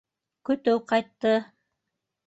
-Көтөү 0.49 0.81
ҡайтты! 0.93 1.37